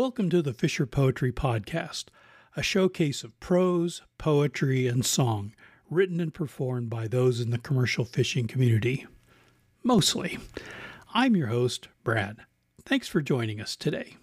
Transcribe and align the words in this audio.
Welcome 0.00 0.30
to 0.30 0.40
the 0.40 0.54
Fisher 0.54 0.86
Poetry 0.86 1.30
Podcast, 1.30 2.06
a 2.56 2.62
showcase 2.62 3.22
of 3.22 3.38
prose, 3.38 4.00
poetry, 4.16 4.86
and 4.86 5.04
song 5.04 5.54
written 5.90 6.20
and 6.20 6.32
performed 6.32 6.88
by 6.88 7.06
those 7.06 7.38
in 7.38 7.50
the 7.50 7.58
commercial 7.58 8.06
fishing 8.06 8.46
community. 8.46 9.06
Mostly. 9.82 10.38
I'm 11.12 11.36
your 11.36 11.48
host, 11.48 11.88
Brad. 12.02 12.38
Thanks 12.82 13.08
for 13.08 13.20
joining 13.20 13.60
us 13.60 13.76
today. 13.76 14.16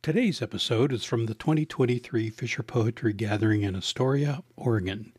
Today's 0.00 0.40
episode 0.40 0.94
is 0.94 1.04
from 1.04 1.26
the 1.26 1.34
2023 1.34 2.30
Fisher 2.30 2.62
Poetry 2.62 3.12
Gathering 3.12 3.60
in 3.60 3.76
Astoria, 3.76 4.42
Oregon. 4.56 5.12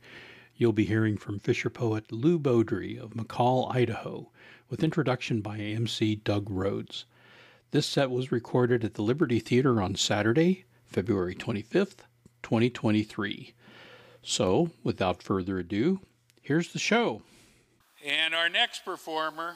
You'll 0.55 0.73
be 0.73 0.85
hearing 0.85 1.17
from 1.17 1.37
Fisher 1.37 1.69
poet 1.69 2.11
Lou 2.11 2.39
Beaudry 2.39 2.99
of 2.99 3.11
McCall, 3.11 3.71
Idaho, 3.71 4.31
with 4.71 4.83
introduction 4.83 5.41
by 5.41 5.59
MC 5.59 6.15
Doug 6.15 6.49
Rhodes. 6.49 7.05
This 7.71 7.85
set 7.85 8.11
was 8.11 8.33
recorded 8.33 8.83
at 8.83 8.95
the 8.95 9.01
Liberty 9.01 9.39
Theater 9.39 9.81
on 9.81 9.95
Saturday, 9.95 10.65
February 10.85 11.33
25th, 11.33 11.99
2023. 12.43 13.53
So, 14.21 14.71
without 14.83 15.23
further 15.23 15.57
ado, 15.57 16.01
here's 16.41 16.73
the 16.73 16.79
show. 16.79 17.21
And 18.05 18.35
our 18.35 18.49
next 18.49 18.83
performer 18.83 19.55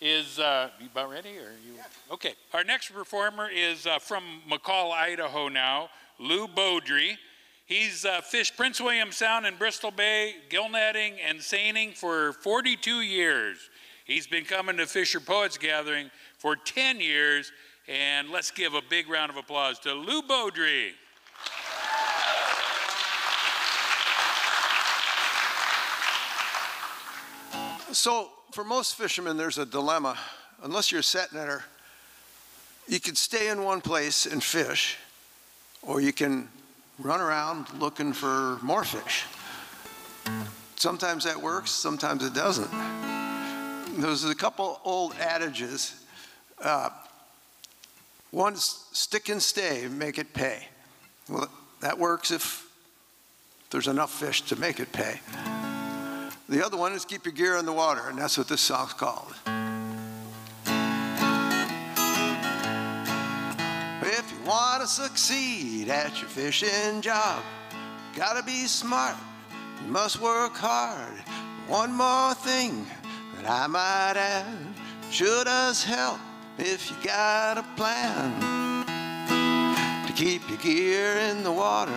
is, 0.00 0.40
uh, 0.40 0.70
you 0.80 0.86
about 0.86 1.10
ready 1.10 1.38
or 1.38 1.52
you? 1.64 1.74
Yeah. 1.76 1.84
Okay. 2.10 2.34
Our 2.52 2.64
next 2.64 2.90
performer 2.90 3.48
is 3.48 3.86
uh, 3.86 4.00
from 4.00 4.24
McCall, 4.50 4.90
Idaho 4.90 5.46
now, 5.46 5.90
Lou 6.18 6.48
Beaudry. 6.48 7.18
He's 7.66 8.04
uh, 8.04 8.20
fished 8.20 8.56
Prince 8.56 8.80
William 8.80 9.12
Sound 9.12 9.46
and 9.46 9.56
Bristol 9.60 9.92
Bay, 9.92 10.34
gill 10.50 10.68
netting 10.68 11.14
and 11.24 11.40
seining 11.40 11.92
for 11.92 12.32
42 12.32 13.02
years. 13.02 13.58
He's 14.04 14.26
been 14.26 14.44
coming 14.44 14.76
to 14.78 14.86
Fisher 14.86 15.20
Poets 15.20 15.56
Gathering 15.56 16.10
for 16.42 16.56
10 16.56 17.00
years. 17.00 17.52
And 17.86 18.30
let's 18.30 18.50
give 18.50 18.74
a 18.74 18.82
big 18.90 19.08
round 19.08 19.30
of 19.30 19.36
applause 19.36 19.78
to 19.80 19.94
Lou 19.94 20.22
Beaudry. 20.22 20.90
So, 27.92 28.30
for 28.52 28.64
most 28.64 28.96
fishermen, 28.96 29.36
there's 29.36 29.58
a 29.58 29.66
dilemma. 29.66 30.18
Unless 30.64 30.90
you're 30.90 31.00
a 31.00 31.04
set 31.04 31.30
netter, 31.30 31.62
you 32.88 32.98
can 32.98 33.14
stay 33.14 33.48
in 33.48 33.62
one 33.62 33.80
place 33.80 34.26
and 34.26 34.42
fish, 34.42 34.96
or 35.82 36.00
you 36.00 36.12
can 36.12 36.48
run 36.98 37.20
around 37.20 37.66
looking 37.78 38.12
for 38.12 38.58
more 38.62 38.82
fish. 38.82 39.24
Sometimes 40.76 41.24
that 41.24 41.40
works, 41.40 41.70
sometimes 41.70 42.24
it 42.24 42.34
doesn't. 42.34 42.70
There's 44.00 44.24
a 44.24 44.34
couple 44.34 44.80
old 44.84 45.14
adages. 45.20 46.01
Uh, 46.62 46.90
one 48.30 48.54
stick 48.56 49.28
and 49.28 49.42
stay, 49.42 49.88
make 49.88 50.16
it 50.18 50.32
pay. 50.32 50.68
Well, 51.28 51.48
that 51.80 51.98
works 51.98 52.30
if 52.30 52.68
there's 53.70 53.88
enough 53.88 54.12
fish 54.12 54.42
to 54.42 54.56
make 54.56 54.78
it 54.78 54.92
pay. 54.92 55.20
The 56.48 56.64
other 56.64 56.76
one 56.76 56.92
is 56.92 57.04
keep 57.04 57.24
your 57.24 57.34
gear 57.34 57.56
in 57.56 57.66
the 57.66 57.72
water, 57.72 58.02
and 58.08 58.18
that's 58.18 58.38
what 58.38 58.46
this 58.46 58.60
song's 58.60 58.92
called. 58.92 59.34
If 64.04 64.30
you 64.30 64.46
want 64.46 64.82
to 64.82 64.88
succeed 64.88 65.88
at 65.88 66.20
your 66.20 66.28
fishing 66.28 67.00
job, 67.00 67.42
gotta 68.14 68.44
be 68.44 68.66
smart, 68.66 69.16
you 69.84 69.90
must 69.90 70.20
work 70.20 70.54
hard. 70.54 71.18
One 71.66 71.92
more 71.92 72.34
thing 72.34 72.86
that 73.36 73.50
I 73.50 73.66
might 73.66 74.14
add 74.16 74.46
should 75.10 75.48
us 75.48 75.82
help 75.82 76.18
if 76.64 76.90
you 76.90 76.96
got 77.02 77.58
a 77.58 77.64
plan 77.76 78.86
to 80.06 80.12
keep 80.12 80.48
your 80.48 80.58
gear 80.58 81.16
in 81.16 81.42
the 81.42 81.50
water. 81.50 81.92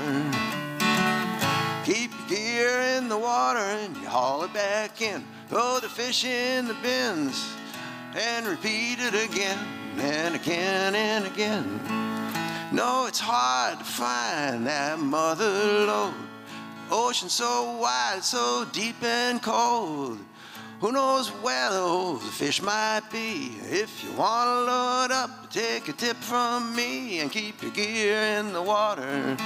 Keep 1.85 2.11
your 2.17 2.27
gear 2.27 2.81
in 2.97 3.07
the 3.07 3.17
water 3.17 3.59
and 3.59 3.95
you 3.97 4.07
haul 4.07 4.43
it 4.43 4.53
back 4.53 5.01
in. 5.03 5.23
Throw 5.49 5.79
the 5.79 5.87
fish 5.87 6.25
in 6.25 6.67
the 6.67 6.73
bins 6.81 7.47
and 8.15 8.47
repeat 8.47 8.97
it 8.99 9.13
again 9.13 9.59
and 9.97 10.33
again 10.35 10.95
and 10.95 11.27
again. 11.27 11.79
No, 12.71 13.05
it's 13.05 13.19
hard 13.19 13.77
to 13.77 13.85
find 13.85 14.65
that 14.65 14.97
mother 14.97 15.45
lode. 15.85 16.13
Ocean 16.89 17.29
so 17.29 17.77
wide, 17.79 18.23
so 18.23 18.65
deep 18.71 19.01
and 19.03 19.41
cold. 19.41 20.17
Who 20.81 20.91
knows 20.91 21.29
where 21.29 21.69
those 21.69 22.21
fish 22.23 22.61
might 22.61 23.03
be? 23.11 23.53
If 23.63 24.03
you 24.03 24.11
want 24.11 24.47
to 24.47 24.71
load 24.71 25.11
up, 25.11 25.49
take 25.49 25.87
a 25.87 25.93
tip 25.93 26.17
from 26.17 26.75
me 26.75 27.19
and 27.19 27.31
keep 27.31 27.61
your 27.61 27.71
gear 27.71 28.17
in 28.39 28.51
the 28.51 28.61
water. 28.61 29.37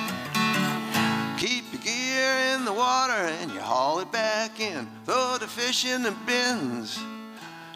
Keep 1.38 1.72
your 1.72 1.81
gear 1.84 2.56
in 2.56 2.66
the 2.66 2.73
water 2.73 3.13
and 3.13 3.51
you 3.51 3.59
haul 3.59 4.00
it 4.00 4.12
back 4.12 4.59
in. 4.59 4.88
Throw 5.06 5.38
the 5.39 5.47
fish 5.47 5.85
in 5.85 6.01
the 6.01 6.16
bins 6.25 7.00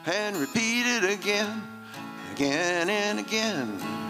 and 0.06 0.36
repeat 0.36 0.86
it 0.86 1.03
again, 1.03 1.62
again 2.34 2.90
and 2.90 3.19
again. 3.19 4.03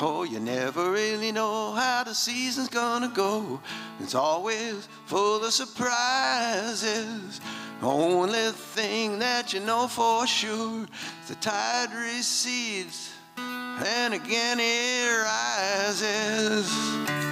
Oh, 0.00 0.22
you 0.22 0.38
never 0.38 0.92
really 0.92 1.32
know 1.32 1.72
how 1.72 2.04
the 2.04 2.14
season's 2.14 2.68
gonna 2.68 3.08
go. 3.08 3.60
It's 3.98 4.14
always 4.14 4.86
full 5.06 5.44
of 5.44 5.52
surprises. 5.52 7.40
Only 7.82 8.50
thing 8.52 9.18
that 9.18 9.52
you 9.52 9.60
know 9.60 9.88
for 9.88 10.24
sure 10.26 10.86
is 11.22 11.28
the 11.28 11.34
tide 11.36 11.92
recedes 11.92 13.10
and 13.36 14.14
again 14.14 14.58
it 14.60 15.24
rises. 15.24 17.27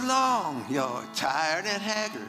Long, 0.00 0.64
you're 0.70 1.04
tired 1.14 1.64
and 1.66 1.82
haggard. 1.82 2.28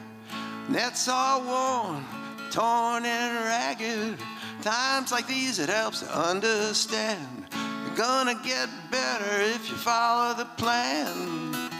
Nets 0.68 1.08
all 1.08 1.40
worn, 1.42 2.04
torn 2.50 3.04
and 3.04 3.44
ragged. 3.44 4.18
Times 4.62 5.12
like 5.12 5.26
these, 5.26 5.58
it 5.58 5.68
helps 5.68 6.00
to 6.00 6.18
understand. 6.18 7.46
You're 7.86 7.96
gonna 7.96 8.34
get 8.44 8.68
better 8.90 9.40
if 9.40 9.68
you 9.68 9.76
follow 9.76 10.34
the 10.34 10.46
plan. 10.56 11.70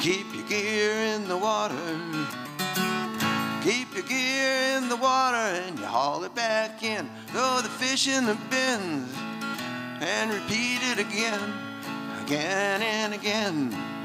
Keep 0.00 0.34
your 0.34 0.46
gear 0.48 0.92
in 1.14 1.28
the 1.28 1.36
water. 1.36 1.74
Keep 3.62 3.94
your 3.94 4.04
gear 4.04 4.76
in 4.76 4.88
the 4.88 4.96
water 4.96 5.36
and 5.36 5.78
you 5.78 5.84
haul 5.84 6.22
it 6.24 6.34
back 6.34 6.82
in. 6.82 7.08
Throw 7.28 7.60
the 7.62 7.68
fish 7.68 8.06
in 8.06 8.24
the 8.24 8.36
bins 8.48 9.12
and 10.00 10.32
repeat 10.32 10.78
it 10.82 10.98
again, 10.98 11.52
again 12.24 12.82
and 12.82 13.12
again. 13.12 13.95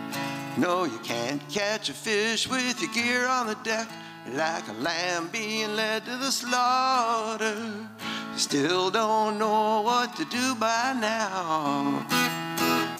No, 0.58 0.84
you 0.84 1.00
can't 1.00 1.42
catch 1.50 1.90
a 1.90 1.94
fish 1.94 2.48
with 2.48 2.82
your 2.82 2.92
gear 2.92 3.26
on 3.26 3.48
the 3.48 3.56
deck 3.64 3.88
like 4.34 4.68
a 4.68 4.74
lamb 4.74 5.30
being 5.32 5.76
led 5.78 6.04
to 6.06 6.18
the 6.18 6.30
slaughter. 6.30 7.88
Still 8.36 8.92
don't 8.92 9.40
know 9.40 9.82
what 9.82 10.14
to 10.18 10.26
do 10.26 10.56
by 10.56 10.94
now. 11.00 12.06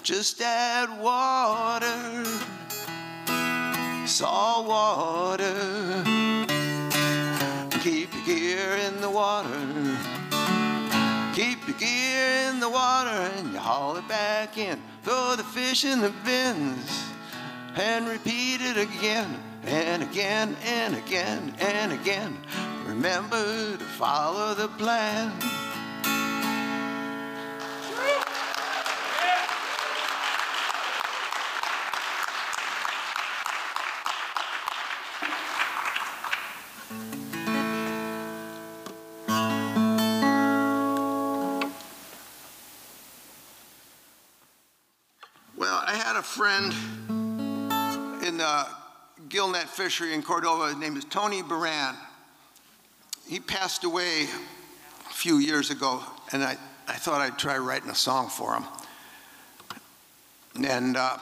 Just 0.02 0.40
add 0.40 0.88
water, 0.98 2.24
salt 4.06 4.66
water. 4.66 5.54
Keep 7.80 8.14
your 8.14 8.24
gear 8.24 8.76
in 8.86 9.00
the 9.02 9.10
water. 9.10 9.98
Keep 11.34 11.68
your 11.68 11.76
gear 11.76 12.48
in 12.48 12.60
the 12.60 12.70
water 12.70 13.10
and 13.10 13.52
you 13.52 13.58
haul 13.58 13.96
it 13.96 14.08
back 14.08 14.56
in. 14.56 14.80
Throw 15.02 15.36
the 15.36 15.44
fish 15.44 15.84
in 15.84 16.00
the 16.00 16.12
bins 16.24 17.11
and 17.76 18.06
repeat 18.06 18.60
it 18.60 18.76
again 18.76 19.42
and 19.64 20.02
again 20.02 20.56
and 20.64 20.94
again 20.96 21.54
and 21.58 21.92
again. 21.92 22.36
Remember 22.86 23.76
to 23.76 23.84
follow 23.84 24.54
the 24.54 24.68
plan. 24.68 25.32
Well, 45.56 45.82
I 45.86 45.94
had 45.94 46.16
a 46.16 46.22
friend 46.22 46.74
in 48.32 48.38
the 48.38 48.66
gillnet 49.28 49.64
fishery 49.64 50.14
in 50.14 50.22
Cordova. 50.22 50.68
His 50.68 50.76
name 50.76 50.96
is 50.96 51.04
Tony 51.04 51.42
Baran. 51.42 51.94
He 53.28 53.38
passed 53.38 53.84
away 53.84 54.22
a 54.22 55.12
few 55.12 55.36
years 55.36 55.70
ago, 55.70 56.02
and 56.32 56.42
I, 56.42 56.56
I 56.88 56.94
thought 56.94 57.20
I'd 57.20 57.38
try 57.38 57.58
writing 57.58 57.90
a 57.90 57.94
song 57.94 58.30
for 58.30 58.54
him. 58.54 58.64
And 60.64 60.96
uh, 60.96 61.18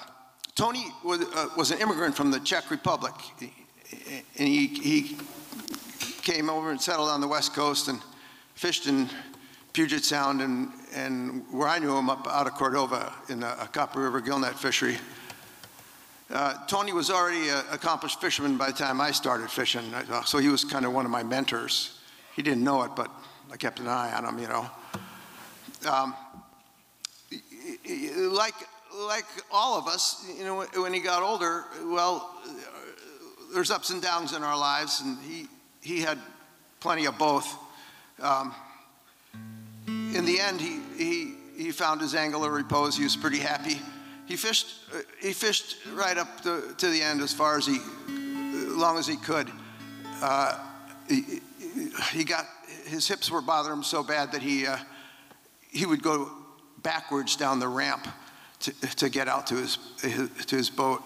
Tony 0.55 0.85
was, 1.05 1.23
uh, 1.23 1.49
was 1.57 1.73
an 1.73 1.81
immigrant 1.81 2.15
from 2.15 2.31
the 2.31 2.39
Czech 2.39 2.71
Republic, 2.71 3.15
and 3.41 4.49
he, 4.49 4.69
he 4.69 5.17
came 6.23 6.49
over 6.49 6.71
and 6.71 6.81
settled 6.81 7.09
on 7.09 7.21
the 7.21 7.29
West 7.29 7.55
Coast 7.55 7.89
and 7.89 7.99
fished 8.55 8.87
in 8.87 9.09
Puget 9.73 10.05
Sound 10.05 10.43
and, 10.43 10.69
and 10.95 11.45
where 11.51 11.67
I 11.67 11.81
knew 11.81 11.97
him 11.97 12.09
up 12.09 12.29
out 12.29 12.47
of 12.47 12.55
Cordova 12.55 13.13
in 13.29 13.43
a 13.43 13.69
Copper 13.73 14.01
River 14.01 14.21
gillnet 14.21 14.55
fishery. 14.55 14.97
Uh, 16.33 16.55
Tony 16.67 16.93
was 16.93 17.11
already 17.11 17.49
an 17.49 17.65
accomplished 17.73 18.21
fisherman 18.21 18.57
by 18.57 18.67
the 18.67 18.77
time 18.77 19.01
I 19.01 19.11
started 19.11 19.51
fishing, 19.51 19.83
uh, 19.93 20.23
so 20.23 20.39
he 20.39 20.49
was 20.49 20.65
kind 20.65 20.85
of 20.85 20.93
one 20.93 21.05
of 21.05 21.11
my 21.11 21.25
mentors. 21.25 21.99
He 22.37 22.43
didn't 22.43 22.63
know 22.63 22.85
it, 22.85 22.93
but 22.95 23.11
I 23.51 23.57
kept 23.57 23.81
an 23.81 23.89
eye 23.89 24.13
on 24.13 24.25
him, 24.25 24.39
you 24.39 24.47
know. 24.47 24.71
Um, 25.91 26.15
like, 28.33 28.55
like 28.95 29.25
all 29.51 29.77
of 29.77 29.89
us, 29.89 30.25
you 30.39 30.45
know, 30.45 30.63
when 30.77 30.95
he 30.95 31.01
got 31.01 31.25
older, 31.25 31.65
well, 31.87 32.33
there's 33.53 33.73
ups 33.73 33.91
and 33.91 34.01
downs 34.01 34.33
in 34.33 34.45
our 34.45 34.57
lives, 34.57 35.01
and 35.01 35.19
he, 35.25 35.49
he 35.81 36.01
had 36.01 36.19
plenty 36.79 37.07
of 37.07 37.19
both. 37.19 37.57
Um, 38.23 38.55
in 39.89 40.25
the 40.25 40.39
end, 40.39 40.61
he, 40.61 40.81
he, 40.97 41.35
he 41.57 41.73
found 41.73 42.01
his 42.01 42.15
angle 42.15 42.45
of 42.45 42.53
repose. 42.53 42.97
He 42.97 43.03
was 43.03 43.17
pretty 43.17 43.39
happy 43.39 43.81
he 44.31 44.37
fished, 44.37 44.67
uh, 44.95 44.99
he 45.21 45.33
fished 45.33 45.77
right 45.93 46.17
up 46.17 46.41
to, 46.43 46.73
to, 46.79 46.89
the 46.89 47.03
end 47.03 47.21
as 47.21 47.33
far 47.33 47.59
as 47.59 47.67
he, 47.67 47.79
as 47.79 48.77
long 48.77 48.97
as 48.97 49.05
he 49.05 49.17
could. 49.17 49.51
Uh, 50.23 50.57
he, 51.09 51.41
he, 52.13 52.23
got, 52.23 52.47
his 52.87 53.09
hips 53.09 53.29
were 53.29 53.43
bothering 53.43 53.79
him 53.79 53.83
so 53.83 54.05
bad 54.05 54.31
that 54.31 54.41
he, 54.41 54.69
uh, 54.69 54.77
he 55.73 55.85
would 55.85 56.01
go 56.01 56.31
backwards 56.81 57.35
down 57.35 57.59
the 57.59 57.67
ramp 57.67 58.07
to, 58.61 58.73
to 58.95 59.09
get 59.09 59.27
out 59.27 59.49
to 59.49 59.57
his, 59.57 59.79
his 60.01 60.31
to 60.47 60.57
his 60.57 60.71
boat. 60.71 61.03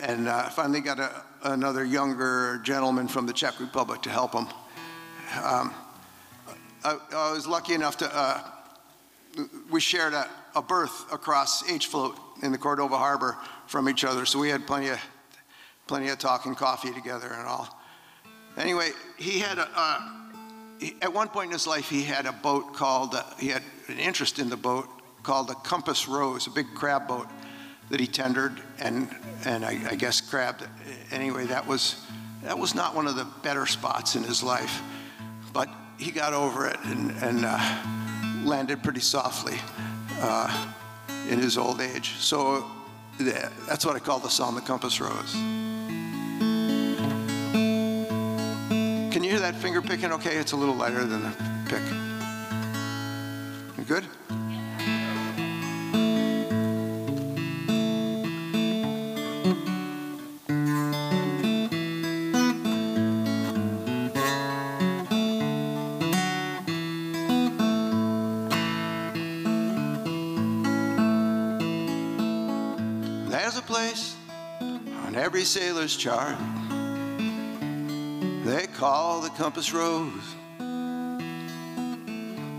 And 0.00 0.28
uh, 0.28 0.48
finally 0.50 0.80
got 0.80 1.00
a, 1.00 1.22
another 1.42 1.84
younger 1.84 2.60
gentleman 2.62 3.08
from 3.08 3.26
the 3.26 3.32
Czech 3.32 3.58
Republic 3.58 4.02
to 4.02 4.10
help 4.10 4.34
him. 4.34 4.46
Um, 5.42 5.74
I, 6.84 6.96
I, 7.12 7.32
was 7.32 7.48
lucky 7.48 7.74
enough 7.74 7.96
to, 7.98 8.16
uh, 8.16 8.40
we 9.68 9.80
shared 9.80 10.12
a, 10.12 10.28
a 10.54 10.62
berth 10.62 11.12
across 11.12 11.68
H 11.68 11.88
float 11.88 12.16
in 12.42 12.52
the 12.52 12.58
Cordova 12.58 12.98
Harbor 12.98 13.38
from 13.66 13.88
each 13.88 14.04
other, 14.04 14.26
so 14.26 14.38
we 14.38 14.48
had 14.48 14.66
plenty 14.66 14.88
of, 14.88 15.00
plenty 15.86 16.08
of 16.08 16.18
talking 16.18 16.54
coffee 16.54 16.92
together 16.92 17.28
and 17.28 17.46
all. 17.46 17.80
Anyway, 18.56 18.90
he 19.16 19.38
had 19.38 19.58
a, 19.58 19.68
uh, 19.74 20.00
he, 20.78 20.96
at 21.00 21.12
one 21.12 21.28
point 21.28 21.46
in 21.46 21.52
his 21.52 21.66
life, 21.66 21.88
he 21.88 22.02
had 22.02 22.26
a 22.26 22.32
boat 22.32 22.74
called, 22.74 23.14
uh, 23.14 23.22
he 23.38 23.48
had 23.48 23.62
an 23.88 23.98
interest 23.98 24.38
in 24.38 24.50
the 24.50 24.56
boat 24.56 24.88
called 25.22 25.48
the 25.48 25.54
Compass 25.54 26.08
Rose, 26.08 26.46
a 26.46 26.50
big 26.50 26.66
crab 26.74 27.06
boat 27.06 27.28
that 27.90 28.00
he 28.00 28.06
tendered 28.06 28.60
and, 28.78 29.08
and 29.44 29.64
I, 29.64 29.80
I 29.90 29.94
guess 29.94 30.20
crabbed. 30.20 30.64
Anyway, 31.10 31.46
that 31.46 31.66
was, 31.66 32.04
that 32.42 32.58
was 32.58 32.74
not 32.74 32.94
one 32.94 33.06
of 33.06 33.16
the 33.16 33.26
better 33.42 33.66
spots 33.66 34.16
in 34.16 34.22
his 34.22 34.42
life, 34.42 34.82
but 35.52 35.68
he 35.98 36.10
got 36.10 36.32
over 36.32 36.66
it 36.66 36.78
and, 36.84 37.10
and 37.22 37.44
uh, 37.46 37.82
landed 38.44 38.82
pretty 38.82 39.00
softly. 39.00 39.58
Uh, 40.20 40.72
in 41.28 41.38
his 41.38 41.56
old 41.58 41.80
age. 41.80 42.14
So 42.18 42.64
that's 43.18 43.84
what 43.86 43.96
I 43.96 43.98
call 43.98 44.18
the 44.18 44.30
song, 44.30 44.54
The 44.54 44.60
Compass 44.60 45.00
Rose. 45.00 45.32
Can 49.12 49.22
you 49.22 49.30
hear 49.30 49.40
that 49.40 49.54
finger 49.56 49.82
picking 49.82 50.12
okay? 50.12 50.36
It's 50.36 50.52
a 50.52 50.56
little 50.56 50.74
lighter 50.74 51.04
than 51.04 51.22
the 51.22 51.32
pick. 51.68 52.11
Every 75.22 75.44
sailor's 75.44 75.96
chart. 75.96 76.36
They 78.44 78.66
call 78.66 79.20
the 79.20 79.30
compass 79.30 79.72
rose. 79.72 80.34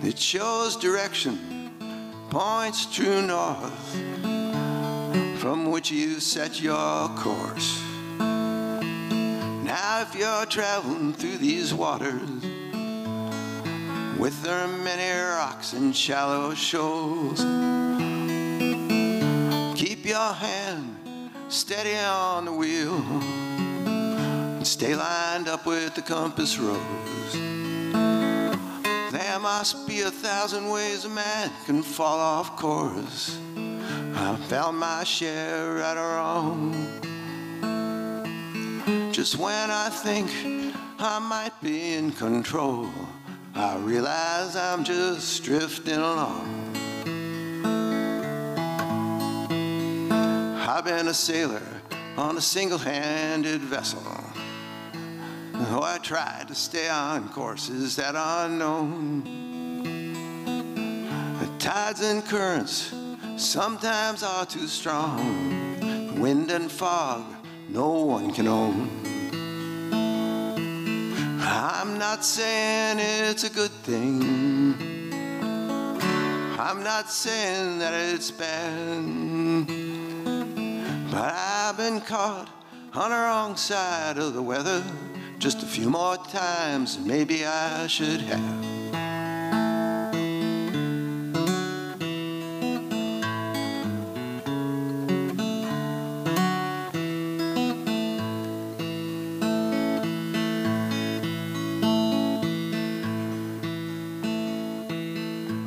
It 0.04 0.18
shows 0.18 0.76
direction, 0.78 1.72
points 2.30 2.86
true 2.86 3.22
north, 3.22 3.96
from 5.40 5.72
which 5.72 5.92
you 5.92 6.20
set 6.20 6.62
your 6.62 7.10
course. 7.10 7.82
Now, 8.20 10.02
if 10.02 10.16
you're 10.16 10.46
traveling 10.46 11.14
through 11.14 11.38
these 11.38 11.74
waters, 11.74 12.44
with 14.18 14.42
their 14.42 14.68
many 14.68 15.20
rocks 15.20 15.74
and 15.74 15.96
shallow 15.96 16.54
shoals, 16.54 17.44
keep 19.86 20.06
your 20.06 20.32
hand 20.32 20.96
steady 21.50 21.98
on 21.98 22.46
the 22.46 22.54
wheel 22.54 22.96
and 23.86 24.66
stay 24.66 24.96
lined 24.96 25.50
up 25.50 25.66
with 25.66 25.94
the 25.94 26.02
compass 26.02 26.58
rose. 26.58 27.34
There 29.12 29.40
must 29.42 29.86
be 29.86 30.00
a 30.00 30.10
thousand 30.10 30.70
ways 30.70 31.04
a 31.04 31.10
man 31.10 31.52
can 31.66 31.84
fall 31.84 32.18
off 32.18 32.56
course. 32.56 33.38
I 34.16 34.38
found 34.48 34.78
my 34.78 35.04
share 35.04 35.74
right 35.74 35.98
or 35.98 36.16
wrong. 36.16 36.74
Just 39.12 39.36
when 39.38 39.70
I 39.70 39.90
think 39.90 40.30
I 40.98 41.20
might 41.20 41.62
be 41.62 41.96
in 41.96 42.14
control, 42.14 42.90
I 43.54 43.76
realize 43.80 44.56
I'm 44.56 44.86
just 44.86 45.44
drifting 45.44 45.98
along. 45.98 46.63
I've 50.76 50.86
been 50.86 51.08
a 51.08 51.14
sailor 51.14 51.62
on 52.18 52.36
a 52.36 52.42
single 52.42 52.80
handed 52.80 53.62
vessel. 53.62 54.02
Oh, 55.54 55.82
I 55.84 56.00
tried 56.02 56.48
to 56.48 56.56
stay 56.56 56.90
on 56.90 57.30
courses 57.30 57.96
that 57.98 58.16
are 58.16 58.50
known. 58.50 59.24
The 61.40 61.48
tides 61.60 62.02
and 62.02 62.26
currents 62.26 62.92
sometimes 63.38 64.24
are 64.24 64.48
too 64.48 64.66
strong. 64.66 66.20
Wind 66.20 66.50
and 66.50 66.72
fog, 66.72 67.24
no 67.70 68.06
one 68.06 68.34
can 68.34 68.48
own. 68.48 68.90
I'm 71.40 72.00
not 72.00 72.26
saying 72.26 72.98
it's 72.98 73.44
a 73.44 73.52
good 73.52 73.70
thing. 73.86 74.24
I'm 76.58 76.82
not 76.82 77.12
saying 77.12 77.78
that 77.78 77.94
it's 77.94 78.32
bad. 78.32 79.33
But 81.14 81.32
I've 81.32 81.78
been 81.78 82.02
caught 82.02 82.50
on 82.92 83.12
the 83.12 83.16
wrong 83.16 83.56
side 83.56 84.18
of 84.18 84.34
the 84.34 84.42
weather 84.42 84.84
just 85.38 85.62
a 85.62 85.66
few 85.68 85.88
more 85.88 86.18
times 86.18 86.98
than 86.98 87.06
maybe 87.06 87.46
I 87.46 87.86
should 87.86 88.20
have. 88.22 88.40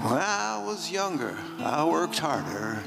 When 0.03 0.21
I 0.21 0.61
was 0.67 0.91
younger, 0.91 1.39
I 1.61 1.85
worked 1.85 2.19
harder 2.19 2.83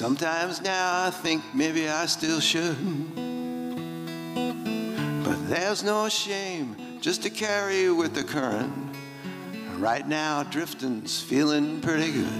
Sometimes 0.00 0.62
now 0.62 1.08
I 1.08 1.10
think 1.10 1.42
maybe 1.52 1.86
I 1.86 2.06
still 2.06 2.40
should. 2.40 2.74
But 5.22 5.46
there's 5.46 5.84
no 5.84 6.08
shame 6.08 6.74
just 7.02 7.22
to 7.24 7.28
carry 7.28 7.90
with 7.90 8.14
the 8.14 8.24
current. 8.24 8.72
Right 9.76 10.08
now, 10.08 10.42
drifting's 10.42 11.20
feeling 11.20 11.82
pretty 11.82 12.12
good. 12.12 12.32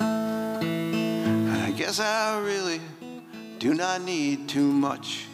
I 0.00 1.72
guess 1.76 2.00
I 2.00 2.40
really 2.40 2.80
do 3.60 3.72
not 3.72 4.02
need 4.02 4.48
too 4.48 4.72
much. 4.72 5.26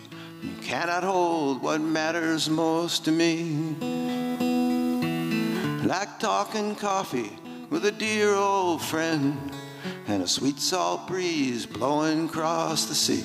You 0.42 0.52
cannot 0.60 1.04
hold 1.04 1.62
what 1.62 1.80
matters 1.80 2.50
most 2.50 3.06
to 3.06 3.10
me. 3.10 3.76
Like 5.86 6.18
talking 6.18 6.74
coffee 6.74 7.32
with 7.70 7.86
a 7.86 7.92
dear 7.92 8.34
old 8.34 8.82
friend 8.82 9.38
and 10.06 10.22
a 10.22 10.28
sweet 10.28 10.58
salt 10.58 11.06
breeze 11.06 11.66
blowing 11.66 12.26
across 12.26 12.86
the 12.86 12.94
sea. 12.94 13.24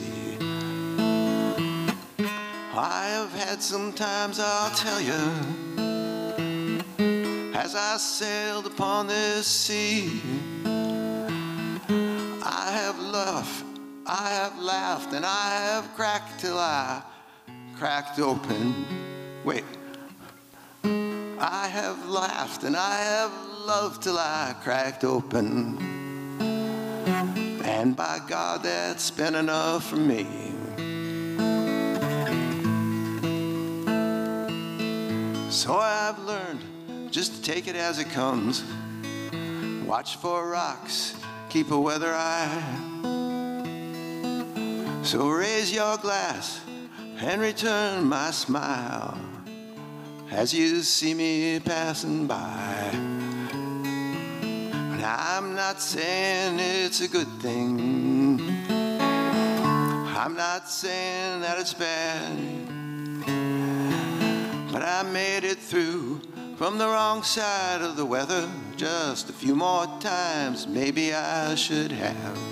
I 2.73 3.07
have 3.09 3.33
had 3.33 3.61
some 3.61 3.91
times, 3.91 4.39
I'll 4.39 4.73
tell 4.75 5.01
you, 5.01 5.13
as 7.53 7.75
I 7.75 7.97
sailed 7.97 8.65
upon 8.65 9.07
this 9.07 9.47
sea. 9.47 10.21
I 12.41 12.71
have 12.71 12.99
laughed, 12.99 13.65
I 14.05 14.29
have 14.29 14.59
laughed, 14.59 15.13
and 15.13 15.25
I 15.25 15.49
have 15.65 15.93
cracked 15.95 16.39
till 16.39 16.57
I 16.57 17.01
cracked 17.75 18.19
open. 18.19 18.85
Wait. 19.43 19.63
I 21.41 21.67
have 21.67 22.09
laughed 22.09 22.63
and 22.63 22.75
I 22.75 22.95
have 22.97 23.31
loved 23.65 24.03
till 24.03 24.17
I 24.17 24.53
cracked 24.61 25.05
open. 25.05 25.88
And 27.79 27.95
by 27.95 28.19
God, 28.27 28.63
that's 28.63 29.09
been 29.09 29.35
enough 29.35 29.89
for 29.89 29.95
me. 29.95 30.27
So 35.49 35.75
I've 35.75 36.19
learned 36.19 36.59
just 37.09 37.35
to 37.35 37.41
take 37.41 37.69
it 37.69 37.77
as 37.77 37.97
it 37.97 38.09
comes. 38.09 38.65
Watch 39.85 40.17
for 40.17 40.49
rocks, 40.49 41.15
keep 41.47 41.71
a 41.71 41.79
weather 41.79 42.13
eye. 42.13 42.63
So 45.03 45.29
raise 45.29 45.73
your 45.73 45.95
glass 45.99 46.59
and 47.21 47.39
return 47.39 48.03
my 48.03 48.31
smile 48.31 49.17
as 50.31 50.53
you 50.53 50.81
see 50.81 51.13
me 51.13 51.61
passing 51.61 52.27
by. 52.27 53.09
And 54.99 55.05
I'm 55.05 55.55
not 55.55 55.79
saying 55.79 56.59
it's 56.59 56.99
a 56.99 57.07
good 57.07 57.29
thing. 57.39 58.41
I'm 58.69 60.35
not 60.35 60.69
saying 60.69 61.39
that 61.39 61.57
it's 61.57 61.73
bad. 61.73 62.37
But 64.73 64.83
I 64.83 65.03
made 65.03 65.45
it 65.45 65.57
through 65.57 66.19
from 66.57 66.77
the 66.77 66.85
wrong 66.85 67.23
side 67.23 67.81
of 67.81 67.95
the 67.95 68.05
weather 68.05 68.49
just 68.75 69.29
a 69.29 69.33
few 69.33 69.55
more 69.55 69.85
times. 70.01 70.67
Maybe 70.67 71.13
I 71.13 71.55
should 71.55 71.93
have. 71.93 72.48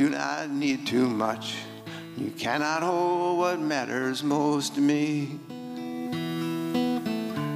Do 0.00 0.08
not 0.08 0.48
need 0.48 0.86
too 0.86 1.06
much. 1.06 1.56
You 2.16 2.30
cannot 2.30 2.82
hold 2.82 3.36
what 3.36 3.60
matters 3.60 4.22
most 4.22 4.76
to 4.76 4.80
me. 4.80 5.38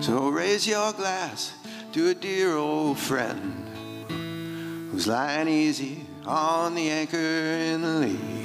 So 0.03 0.29
raise 0.29 0.67
your 0.67 0.93
glass 0.93 1.55
to 1.95 2.09
a 2.09 2.15
dear 2.15 2.55
old 2.55 2.99
friend 2.99 3.67
who's 4.91 5.07
lying 5.07 5.49
easy 5.49 6.05
on 6.27 6.75
the 6.75 6.91
anchor 6.91 7.17
in 7.17 7.81
the 7.81 7.89
lee. 7.89 8.44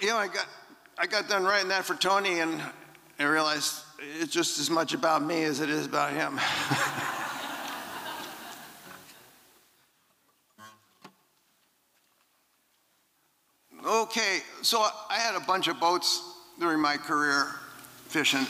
You 0.00 0.10
know, 0.10 0.16
I 0.16 0.28
got 0.28 0.46
I 0.96 1.08
got 1.08 1.28
done 1.28 1.42
writing 1.42 1.70
that 1.70 1.84
for 1.84 1.96
Tony, 1.96 2.38
and 2.38 2.62
I 3.18 3.24
realized 3.24 3.82
it's 4.20 4.32
just 4.32 4.60
as 4.60 4.70
much 4.70 4.94
about 4.94 5.24
me 5.24 5.42
as 5.42 5.58
it 5.58 5.68
is 5.68 5.86
about 5.86 6.12
him. 6.12 6.38
okay, 13.84 14.38
so 14.62 14.86
I 15.10 15.16
had 15.16 15.34
a 15.34 15.40
bunch 15.40 15.66
of 15.66 15.80
boats 15.80 16.22
during 16.60 16.80
my 16.80 16.96
career 16.96 17.48
fishing, 18.06 18.46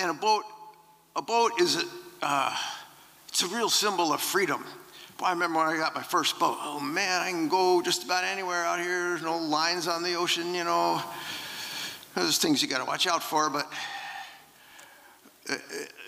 and 0.00 0.10
a 0.10 0.14
boat, 0.14 0.44
a 1.14 1.20
boat 1.20 1.52
is 1.60 1.76
a, 1.76 1.84
uh, 2.22 2.56
it's 3.28 3.42
a 3.42 3.48
real 3.48 3.68
symbol 3.68 4.14
of 4.14 4.22
freedom. 4.22 4.64
I 5.20 5.30
remember 5.32 5.58
when 5.58 5.68
I 5.68 5.76
got 5.76 5.94
my 5.94 6.02
first 6.02 6.38
boat. 6.38 6.58
Oh 6.60 6.78
man, 6.78 7.22
I 7.22 7.30
can 7.30 7.48
go 7.48 7.82
just 7.82 8.04
about 8.04 8.22
anywhere 8.24 8.64
out 8.64 8.78
here. 8.78 9.10
There's 9.10 9.22
no 9.22 9.36
lines 9.36 9.88
on 9.88 10.02
the 10.02 10.14
ocean, 10.14 10.54
you 10.54 10.62
know. 10.64 11.02
There's 12.14 12.38
things 12.38 12.62
you 12.62 12.68
got 12.68 12.78
to 12.78 12.84
watch 12.84 13.06
out 13.06 13.22
for, 13.22 13.50
but 13.50 13.70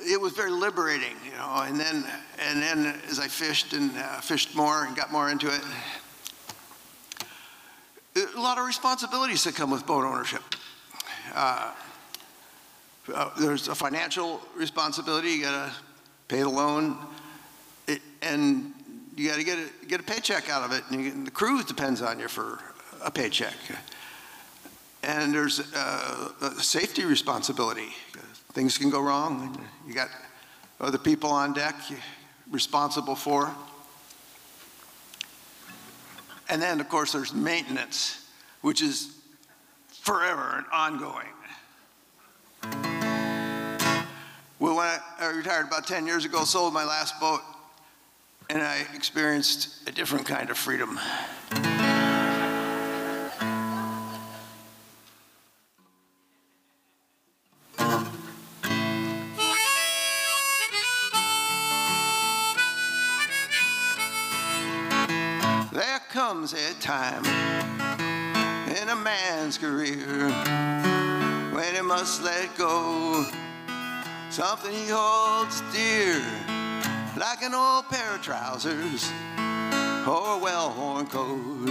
it 0.00 0.21
was 0.21 0.33
very 0.33 0.50
liberating, 0.50 1.17
you 1.25 1.33
know. 1.33 1.62
And 1.64 1.79
then, 1.79 2.05
and 2.38 2.62
then 2.62 3.00
as 3.09 3.19
I 3.19 3.26
fished 3.26 3.73
and 3.73 3.90
uh, 3.97 4.21
fished 4.21 4.55
more 4.55 4.85
and 4.85 4.95
got 4.97 5.11
more 5.11 5.31
into 5.31 5.49
it, 5.49 5.62
a 8.37 8.40
lot 8.40 8.59
of 8.59 8.67
responsibilities 8.67 9.45
that 9.45 9.55
come 9.55 9.71
with 9.71 9.87
boat 9.87 10.05
ownership. 10.05 10.43
Uh, 11.35 11.73
uh, 13.12 13.31
there's 13.38 13.69
a 13.69 13.75
financial 13.75 14.40
responsibility. 14.55 15.31
You 15.31 15.43
got 15.43 15.69
to 15.69 15.75
pay 16.29 16.40
the 16.40 16.49
loan, 16.49 16.97
it, 17.87 18.00
and 18.23 18.73
you 19.17 19.29
got 19.29 19.37
to 19.37 19.45
get 19.45 19.59
a, 19.59 19.87
get 19.87 20.00
a 20.00 20.02
paycheck 20.02 20.49
out 20.49 20.62
of 20.62 20.73
it. 20.73 20.85
And, 20.90 21.05
you, 21.05 21.25
the 21.25 21.31
crew 21.31 21.62
depends 21.62 22.02
on 22.02 22.19
you 22.19 22.29
for 22.29 22.61
a 23.02 23.11
paycheck. 23.11 23.55
And 25.02 25.35
there's 25.35 25.61
a, 25.75 26.33
a 26.43 26.50
safety 26.62 27.05
responsibility. 27.05 27.88
Things 28.52 28.76
can 28.76 28.90
go 28.90 29.00
wrong. 29.00 29.64
You 29.87 29.95
got 29.95 30.09
other 30.81 30.99
people 30.99 31.31
on 31.31 31.52
deck 31.52 31.75
responsible 32.50 33.14
for. 33.14 33.55
And 36.49 36.61
then, 36.61 36.81
of 36.81 36.88
course, 36.88 37.12
there's 37.12 37.33
maintenance, 37.33 38.26
which 38.61 38.83
is 38.83 39.17
forever 39.88 40.57
and 40.57 40.67
ongoing. 40.73 41.29
Well, 44.59 44.76
when 44.76 44.87
I 45.19 45.33
retired 45.35 45.69
about 45.69 45.87
10 45.87 46.07
years 46.07 46.25
ago, 46.25 46.45
sold 46.45 46.75
my 46.75 46.85
last 46.85 47.19
boat, 47.21 47.40
and 48.52 48.62
I 48.64 48.85
experienced 48.95 49.88
a 49.88 49.92
different 49.92 50.26
kind 50.26 50.50
of 50.50 50.59
freedom. 50.59 50.99
There 65.73 66.00
comes 66.11 66.52
a 66.52 66.75
time 66.80 67.25
in 68.76 68.88
a 68.88 68.97
man's 68.97 69.59
career 69.59 70.28
when 71.52 71.75
he 71.76 71.83
must 71.83 72.25
let 72.25 72.57
go 72.59 73.25
something 74.30 74.73
he 74.73 74.88
holds 74.88 75.61
dear, 75.73 76.21
like 77.21 77.43
an 77.43 77.53
old 77.53 77.87
pair 77.91 78.15
of 78.15 78.23
trousers 78.23 79.12
or 80.09 80.37
a 80.37 80.39
well-worn 80.39 81.07
coat. 81.07 81.67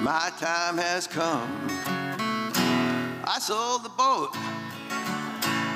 My 0.00 0.32
time 0.38 0.78
has 0.78 1.06
come. 1.06 1.68
I 3.24 3.36
sold 3.38 3.82
the 3.84 3.90
boat. 3.90 4.34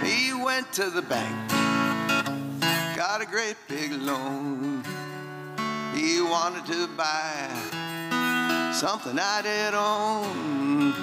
He 0.03 0.33
went 0.33 0.73
to 0.73 0.89
the 0.89 1.03
bank, 1.03 1.51
got 2.97 3.21
a 3.21 3.27
great 3.27 3.57
big 3.69 3.93
loan. 3.93 4.83
He 5.95 6.23
wanted 6.23 6.65
to 6.65 6.87
buy 6.97 7.51
something 8.73 9.19
I 9.21 9.43
did 9.43 9.75
own 9.75 10.95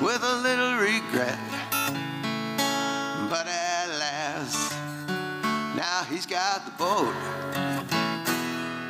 with 0.00 0.22
a 0.22 0.36
little 0.36 0.76
regret. 0.78 1.67
Got 6.58 6.64
the 6.64 6.78
boat. 6.82 7.14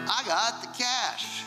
I 0.08 0.22
got 0.26 0.62
the 0.62 0.68
cash. 0.68 1.42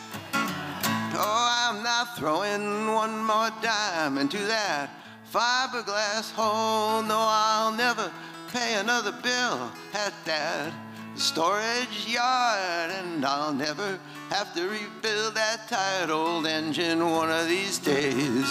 Oh, 1.14 1.68
I'm 1.68 1.82
not 1.82 2.16
throwing 2.16 2.92
one 2.92 3.24
more 3.24 3.50
dime 3.60 4.18
into 4.18 4.38
that 4.38 4.90
fiberglass 5.32 6.32
hole. 6.32 7.02
No, 7.02 7.18
I'll 7.18 7.72
never 7.72 8.10
pay 8.52 8.74
another 8.74 9.10
bill 9.10 9.72
at 9.94 10.12
that 10.24 10.72
storage 11.16 12.06
yard, 12.06 12.90
and 12.92 13.24
I'll 13.24 13.52
never 13.52 13.98
have 14.30 14.54
to 14.54 14.68
rebuild 14.68 15.34
that 15.34 15.66
tired 15.68 16.10
old 16.10 16.46
engine 16.46 17.04
one 17.10 17.30
of 17.30 17.48
these 17.48 17.78
days. 17.78 18.46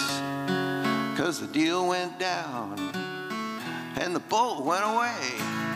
Cause 1.16 1.40
the 1.40 1.46
deal 1.46 1.88
went 1.88 2.18
down 2.18 2.78
and 3.96 4.14
the 4.14 4.20
boat 4.20 4.64
went 4.64 4.84
away. 4.84 5.71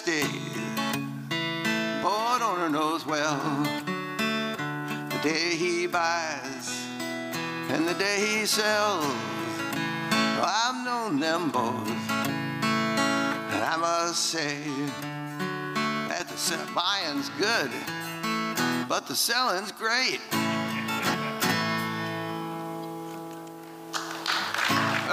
Days, 0.00 0.24
boat 2.02 2.40
owner 2.40 2.70
knows 2.70 3.04
well. 3.04 3.38
The 4.16 5.20
day 5.22 5.54
he 5.54 5.86
buys 5.86 6.88
and 7.68 7.86
the 7.86 7.92
day 7.94 8.16
he 8.18 8.46
sells. 8.46 9.04
Well, 9.04 10.46
I've 10.46 10.82
known 10.86 11.20
them 11.20 11.50
both. 11.50 11.88
And 13.52 13.62
I 13.62 13.76
must 13.78 14.24
say 14.24 14.56
that 16.08 16.26
the 16.26 16.72
buying's 16.74 17.28
good, 17.38 17.70
but 18.88 19.06
the 19.06 19.14
selling's 19.14 19.72
great. 19.72 20.22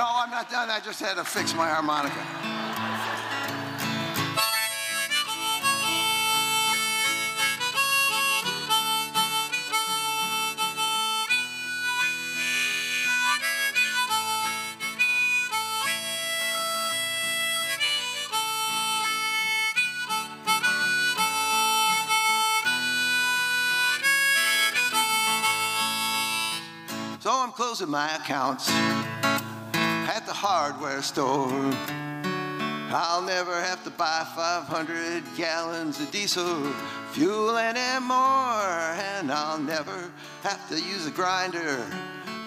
Oh, 0.01 0.21
I'm 0.23 0.31
not 0.31 0.49
done. 0.49 0.69
I 0.69 0.79
just 0.79 1.01
had 1.01 1.17
to 1.17 1.25
fix 1.25 1.53
my 1.53 1.67
harmonica. 1.67 2.25
Closing 27.59 27.89
my 27.89 28.15
accounts 28.15 28.69
at 28.71 30.21
the 30.25 30.31
hardware 30.31 31.01
store. 31.01 31.51
I'll 32.89 33.21
never 33.21 33.53
have 33.61 33.83
to 33.83 33.89
buy 33.89 34.25
500 34.33 35.23
gallons 35.35 35.99
of 35.99 36.09
diesel 36.09 36.71
fuel 37.11 37.57
anymore, 37.57 38.95
and 39.11 39.29
I'll 39.29 39.59
never 39.59 40.09
have 40.41 40.69
to 40.69 40.75
use 40.75 41.05
a 41.05 41.11
grinder, 41.11 41.85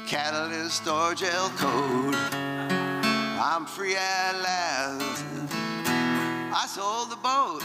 catalyst, 0.07 0.89
or 0.89 1.15
gel 1.15 1.51
coat. 1.59 2.15
I'm 2.33 3.67
free 3.67 3.95
at 3.95 4.33
last. 4.41 5.25
I 6.57 6.65
sold 6.67 7.11
the 7.11 7.17
boat. 7.17 7.61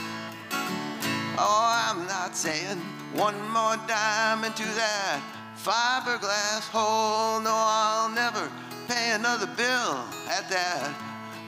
Oh, 1.40 1.86
I'm 1.88 2.06
not 2.08 2.36
saying 2.36 2.82
one 3.14 3.40
more 3.52 3.78
dime 3.88 4.44
into 4.44 4.66
that 4.66 5.37
fiberglass 5.68 6.70
hole. 6.72 7.42
No, 7.42 7.52
I'll 7.54 8.10
never 8.10 8.50
pay 8.88 9.12
another 9.12 9.48
bill 9.48 9.96
at 10.30 10.48
that 10.50 10.96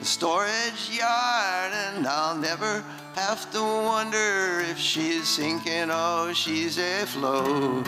storage 0.01 0.89
yard, 0.91 1.71
and 1.71 2.05
I'll 2.05 2.35
never 2.35 2.83
have 3.15 3.49
to 3.51 3.61
wonder 3.61 4.59
if 4.69 4.77
she's 4.77 5.25
sinking 5.25 5.89
or 5.89 6.33
she's 6.33 6.77
afloat. 6.77 7.87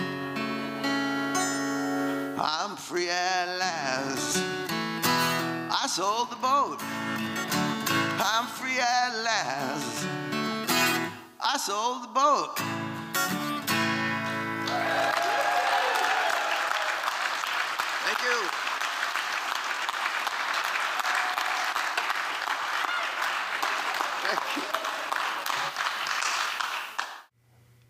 I'm 2.39 2.77
free 2.77 3.09
at 3.09 3.47
last. 3.59 4.38
I 5.83 5.85
sold 5.89 6.31
the 6.31 6.37
boat. 6.37 6.79
I'm 8.24 8.48
free 8.48 8.79
at 8.79 9.11
last. 9.22 10.07
I 11.44 11.57
sold 11.57 12.03
the 12.03 12.13
boat. 12.13 12.80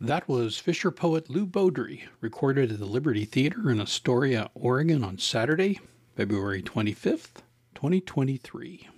That 0.03 0.27
was 0.27 0.57
Fisher 0.57 0.89
poet 0.89 1.29
Lou 1.29 1.45
Beaudry, 1.45 2.05
recorded 2.21 2.71
at 2.71 2.79
the 2.79 2.87
Liberty 2.87 3.23
Theater 3.23 3.69
in 3.69 3.79
Astoria, 3.79 4.49
Oregon 4.55 5.03
on 5.03 5.19
Saturday, 5.19 5.79
February 6.15 6.63
25th, 6.63 7.43
2023. 7.75 8.89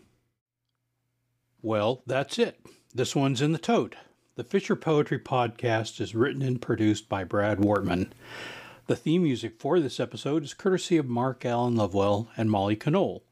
Well, 1.62 2.04
that's 2.08 2.40
it. 2.40 2.66
This 2.96 3.18
one's 3.18 3.42
in 3.42 3.52
the 3.52 3.58
tote. 3.58 3.98
The 4.36 4.46
Fisher 4.46 4.78
Poetry 4.78 5.20
Podcast 5.20 6.00
is 6.00 6.16
written 6.16 6.42
and 6.42 6.62
produced 6.62 7.10
by 7.10 7.26
Brad 7.26 7.58
Wartman. 7.58 8.12
The 8.88 8.96
theme 8.96 9.24
music 9.24 9.60
for 9.60 9.82
this 9.82 10.00
episode 10.00 10.46
is 10.46 10.54
courtesy 10.54 10.96
of 10.96 11.10
Mark 11.10 11.44
Alan 11.44 11.76
Lovewell 11.76 12.30
and 12.38 12.50
Molly 12.50 12.78
Conole. 12.78 13.24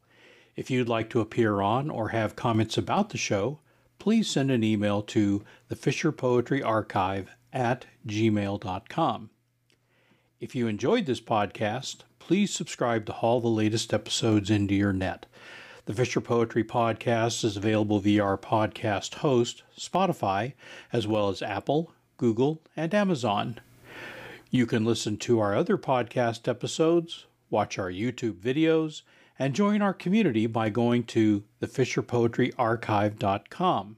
If 0.58 0.70
you'd 0.70 0.90
like 0.90 1.10
to 1.12 1.22
appear 1.22 1.62
on 1.62 1.90
or 1.90 2.10
have 2.10 2.36
comments 2.36 2.78
about 2.78 3.12
the 3.12 3.18
show, 3.18 3.62
please 3.98 4.30
send 4.30 4.52
an 4.52 4.62
email 4.62 5.02
to 5.04 5.46
the 5.70 5.78
Fisher 5.78 6.12
Poetry 6.12 6.62
Archive 6.62 7.30
at 7.54 7.86
gmail.com. 8.08 9.30
If 10.40 10.56
you 10.56 10.68
enjoyed 10.68 11.06
this 11.06 11.22
podcast, 11.22 11.98
please 12.20 12.54
subscribe 12.54 13.06
to 13.06 13.14
haul 13.14 13.42
the 13.42 13.48
latest 13.48 13.94
episodes 13.94 14.50
into 14.50 14.74
your 14.74 14.94
net. 14.94 15.26
The 15.86 15.94
Fisher 15.94 16.22
Poetry 16.22 16.64
Podcast 16.64 17.44
is 17.44 17.58
available 17.58 18.00
via 18.00 18.24
our 18.24 18.38
podcast 18.38 19.16
host, 19.16 19.64
Spotify, 19.78 20.54
as 20.94 21.06
well 21.08 21.28
as 21.30 21.42
Apple, 21.42 21.92
Google, 22.18 22.62
and 22.78 22.94
Amazon. 22.94 23.60
You 24.50 24.66
can 24.66 24.86
listen 24.86 25.18
to 25.18 25.40
our 25.40 25.56
other 25.56 25.78
podcast 25.78 26.48
episodes, 26.48 27.26
watch 27.50 27.78
our 27.80 27.92
YouTube 27.92 28.36
videos, 28.36 29.02
and 29.40 29.56
join 29.56 29.82
our 29.82 29.94
community 29.94 30.46
by 30.46 30.70
going 30.70 31.04
to 31.06 31.44
thefisherpoetryarchive.com. 31.62 33.96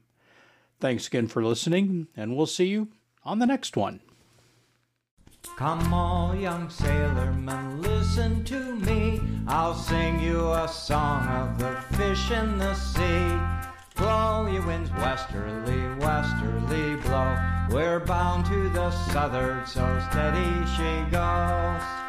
Thanks 0.80 1.06
again 1.06 1.28
for 1.28 1.44
listening, 1.44 2.08
and 2.16 2.36
we'll 2.36 2.46
see 2.46 2.66
you 2.66 2.88
on 3.24 3.38
the 3.38 3.46
next 3.46 3.76
one. 3.76 4.00
Come 5.56 5.94
all 5.94 6.34
young 6.34 6.68
sailormen, 6.68 7.80
listen 7.80 8.44
to 8.44 8.76
me. 8.76 9.20
I'll 9.46 9.74
sing 9.74 10.20
you 10.20 10.50
a 10.52 10.66
song 10.66 11.26
of 11.28 11.58
the 11.58 11.76
fish 11.96 12.30
in 12.30 12.58
the 12.58 12.74
sea. 12.74 13.38
Blow 13.96 14.46
ye 14.50 14.58
winds 14.58 14.90
westerly, 14.92 15.86
westerly 16.00 16.96
blow. 16.96 17.36
We're 17.70 18.00
bound 18.00 18.46
to 18.46 18.68
the 18.70 18.90
southward, 18.90 19.68
so 19.68 19.84
steady 20.10 20.66
she 20.74 21.10
goes. 21.10 22.03